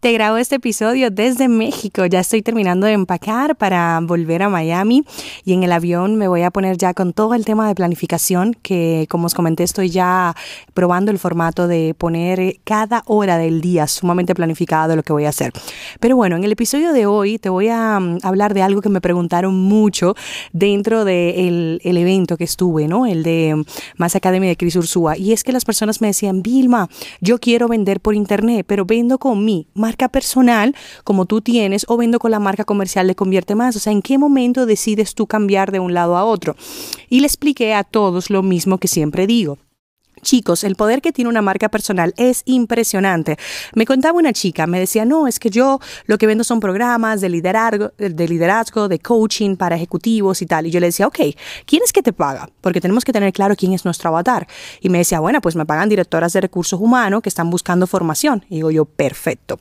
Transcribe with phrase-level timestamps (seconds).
[0.00, 2.06] Te grabo este episodio desde México.
[2.06, 5.02] Ya estoy terminando de empacar para volver a Miami
[5.44, 8.54] y en el avión me voy a poner ya con todo el tema de planificación
[8.62, 10.36] que como os comenté estoy ya
[10.72, 15.30] probando el formato de poner cada hora del día sumamente planificado lo que voy a
[15.30, 15.52] hacer.
[15.98, 18.90] Pero bueno, en el episodio de hoy te voy a mm, hablar de algo que
[18.90, 20.14] me preguntaron mucho
[20.52, 23.04] dentro del el evento que estuve, ¿no?
[23.04, 23.64] El de mm,
[23.96, 25.18] Más Academy de Cris Ursúa.
[25.18, 26.88] Y es que las personas me decían, Vilma,
[27.20, 30.74] yo quiero vender por internet, pero vendo con marca personal
[31.04, 33.76] como tú tienes o vendo con la marca comercial le convierte más.
[33.76, 36.56] O sea, ¿en qué momento decides tú cambiar de un lado a otro?
[37.08, 39.58] Y le expliqué a todos lo mismo que siempre digo.
[40.22, 43.38] Chicos, el poder que tiene una marca personal es impresionante.
[43.74, 47.20] Me contaba una chica, me decía, no, es que yo lo que vendo son programas
[47.20, 50.66] de liderazgo, de liderazgo, de coaching para ejecutivos y tal.
[50.66, 51.18] Y yo le decía, ok,
[51.64, 52.50] ¿quién es que te paga?
[52.60, 54.46] Porque tenemos que tener claro quién es nuestro avatar.
[54.80, 58.44] Y me decía, bueno, pues me pagan directoras de recursos humanos que están buscando formación.
[58.48, 59.58] Y digo yo, perfecto.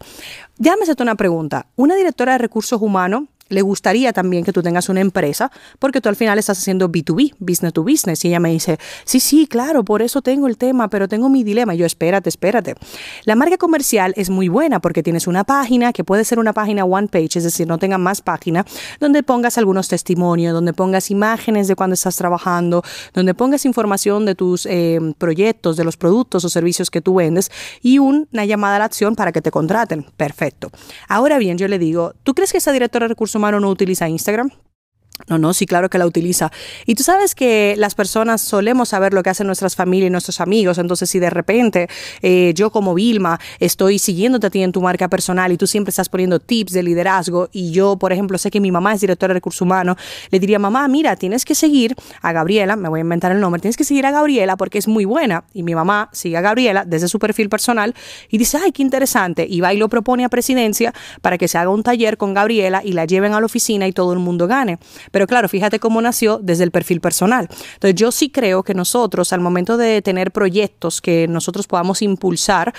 [0.58, 1.68] Ya me una pregunta.
[1.76, 6.10] ¿Una directora de recursos humanos le gustaría también que tú tengas una empresa, porque tú
[6.10, 8.26] al final estás haciendo B2B, business to business.
[8.26, 11.44] Y ella me dice, sí, sí, claro, por eso tengo el tema, pero tengo mi
[11.44, 11.74] dilema.
[11.74, 12.76] yo, espérate, espérate.
[13.26, 16.86] La marca comercial es muy buena porque tienes una página que puede ser una página
[16.86, 18.66] one page, es decir, no tenga más página,
[19.00, 24.36] donde pongas algunos testimonios, donde pongas imágenes de cuando estás trabajando, donde pongas información de
[24.36, 27.52] tus eh, proyectos, de los productos o servicios que tú vendes
[27.82, 30.06] y una llamada a la acción para que te contraten.
[30.18, 30.72] Perfecto.
[31.08, 34.08] Ahora bien, yo le digo, ¿tú crees que esa directora de recursos humano no utiliza
[34.08, 34.50] Instagram?
[35.28, 36.52] No, no, sí, claro que la utiliza.
[36.86, 40.40] Y tú sabes que las personas solemos saber lo que hacen nuestras familias y nuestros
[40.40, 40.78] amigos.
[40.78, 41.90] Entonces, si de repente
[42.22, 45.90] eh, yo como Vilma estoy siguiéndote a ti en tu marca personal y tú siempre
[45.90, 49.34] estás poniendo tips de liderazgo y yo, por ejemplo, sé que mi mamá es directora
[49.34, 49.98] de recursos humanos,
[50.30, 53.60] le diría, mamá, mira, tienes que seguir a Gabriela, me voy a inventar el nombre,
[53.60, 55.44] tienes que seguir a Gabriela porque es muy buena.
[55.54, 57.96] Y mi mamá sigue a Gabriela desde su perfil personal
[58.30, 59.46] y dice, ay, qué interesante.
[59.50, 62.82] Y va y lo propone a presidencia para que se haga un taller con Gabriela
[62.84, 64.78] y la lleven a la oficina y todo el mundo gane.
[65.12, 67.48] Pero claro, fíjate cómo nació desde el perfil personal.
[67.74, 72.74] Entonces yo sí creo que nosotros al momento de tener proyectos que nosotros podamos impulsar,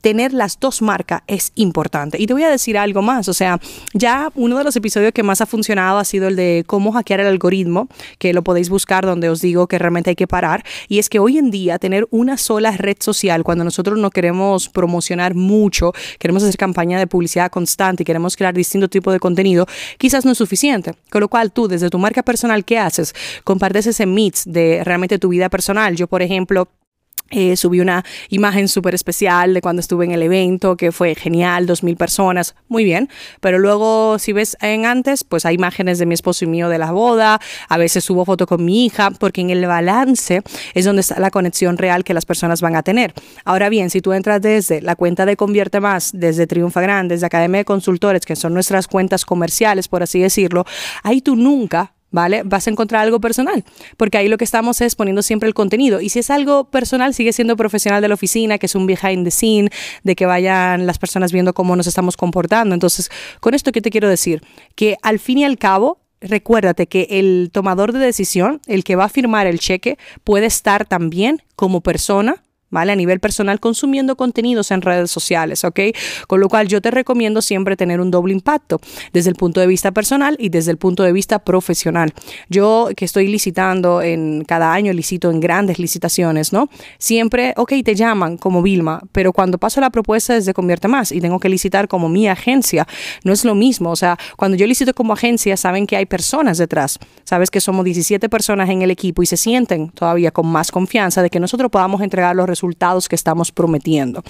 [0.00, 2.20] tener las dos marcas es importante.
[2.20, 3.58] Y te voy a decir algo más, o sea,
[3.94, 7.20] ya uno de los episodios que más ha funcionado ha sido el de cómo hackear
[7.20, 7.88] el algoritmo,
[8.18, 10.64] que lo podéis buscar donde os digo que realmente hay que parar.
[10.88, 14.68] Y es que hoy en día tener una sola red social, cuando nosotros no queremos
[14.68, 19.66] promocionar mucho, queremos hacer campaña de publicidad constante y queremos crear distintos tipos de contenido,
[19.98, 20.94] quizás no es suficiente.
[21.10, 23.14] Con lo cual tú, desde tu marca personal, ¿qué haces?
[23.44, 25.96] Compartes ese mix de realmente tu vida personal.
[25.96, 26.68] Yo, por ejemplo,
[27.30, 31.66] eh, subí una imagen súper especial de cuando estuve en el evento, que fue genial,
[31.66, 33.08] dos mil personas, muy bien.
[33.40, 36.78] Pero luego, si ves en antes, pues hay imágenes de mi esposo y mío de
[36.78, 40.42] la boda, a veces subo foto con mi hija, porque en el balance
[40.74, 43.12] es donde está la conexión real que las personas van a tener.
[43.44, 47.26] Ahora bien, si tú entras desde la cuenta de Convierte Más, desde Triunfa Grande, desde
[47.26, 50.64] Academia de Consultores, que son nuestras cuentas comerciales, por así decirlo,
[51.02, 52.42] ahí tú nunca ¿vale?
[52.44, 53.64] Vas a encontrar algo personal,
[53.96, 56.00] porque ahí lo que estamos es poniendo siempre el contenido.
[56.00, 59.24] Y si es algo personal, sigue siendo profesional de la oficina, que es un behind
[59.24, 59.70] the scene,
[60.02, 62.74] de que vayan las personas viendo cómo nos estamos comportando.
[62.74, 64.42] Entonces, con esto, ¿qué te quiero decir?
[64.74, 69.04] Que al fin y al cabo, recuérdate que el tomador de decisión, el que va
[69.04, 72.92] a firmar el cheque, puede estar también como persona ¿vale?
[72.92, 75.80] A nivel personal consumiendo contenidos en redes sociales, ¿ok?
[76.26, 78.80] Con lo cual yo te recomiendo siempre tener un doble impacto
[79.12, 82.12] desde el punto de vista personal y desde el punto de vista profesional.
[82.48, 86.68] Yo que estoy licitando en cada año, licito en grandes licitaciones, ¿no?
[86.98, 91.12] Siempre, ok, te llaman como Vilma, pero cuando paso la propuesta es de Convierte Más
[91.12, 92.86] y tengo que licitar como mi agencia,
[93.24, 96.58] no es lo mismo, o sea, cuando yo licito como agencia, saben que hay personas
[96.58, 100.70] detrás, sabes que somos 17 personas en el equipo y se sienten todavía con más
[100.70, 102.55] confianza de que nosotros podamos entregar los resultados
[103.08, 104.22] que estamos prometiendo.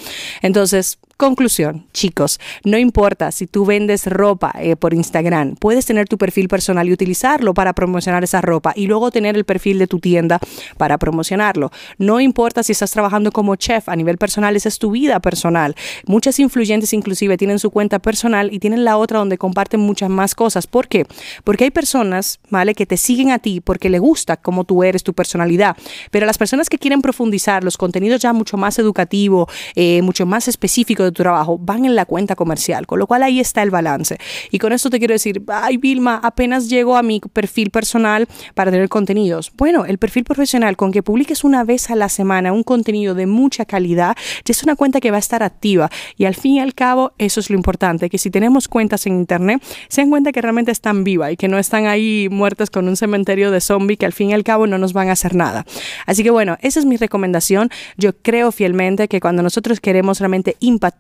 [0.42, 6.18] Entonces, Conclusión, chicos, no importa si tú vendes ropa eh, por Instagram, puedes tener tu
[6.18, 9.98] perfil personal y utilizarlo para promocionar esa ropa y luego tener el perfil de tu
[9.98, 10.38] tienda
[10.76, 11.72] para promocionarlo.
[11.96, 15.74] No importa si estás trabajando como chef a nivel personal, esa es tu vida personal.
[16.04, 20.34] Muchas influyentes inclusive tienen su cuenta personal y tienen la otra donde comparten muchas más
[20.34, 20.66] cosas.
[20.66, 21.06] ¿Por qué?
[21.44, 22.74] Porque hay personas, ¿vale?
[22.74, 25.78] Que te siguen a ti porque le gusta cómo tú eres, tu personalidad.
[26.10, 30.46] Pero las personas que quieren profundizar los contenidos ya mucho más educativos, eh, mucho más
[30.46, 33.70] específicos, de tu trabajo van en la cuenta comercial, con lo cual ahí está el
[33.70, 34.18] balance.
[34.50, 38.70] Y con esto te quiero decir, ay Vilma, apenas llego a mi perfil personal para
[38.70, 39.52] tener contenidos.
[39.56, 43.26] Bueno, el perfil profesional con que publiques una vez a la semana un contenido de
[43.26, 46.60] mucha calidad, ya es una cuenta que va a estar activa y al fin y
[46.60, 50.32] al cabo eso es lo importante, que si tenemos cuentas en internet, se den cuenta
[50.32, 53.96] que realmente están vivas y que no están ahí muertas con un cementerio de zombie
[53.96, 55.64] que al fin y al cabo no nos van a hacer nada.
[56.06, 57.70] Así que bueno, esa es mi recomendación.
[57.96, 60.95] Yo creo fielmente que cuando nosotros queremos realmente impactar,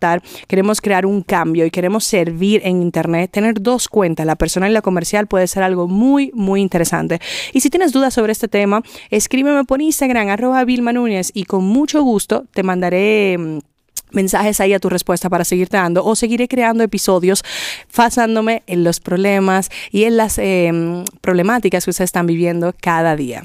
[0.46, 4.74] queremos crear un cambio y queremos servir en internet, tener dos cuentas, la personal y
[4.74, 7.20] la comercial, puede ser algo muy, muy interesante.
[7.52, 11.64] Y si tienes dudas sobre este tema, escríbeme por Instagram, arroba Vilma Núñez, y con
[11.64, 13.58] mucho gusto te mandaré mm,
[14.12, 17.44] mensajes ahí a tu respuesta para seguirte dando o seguiré creando episodios
[17.96, 23.44] basándome en los problemas y en las em, problemáticas que ustedes están viviendo cada día.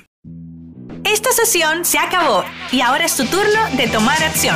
[1.04, 4.56] Esta sesión se acabó y ahora es tu turno de tomar acción.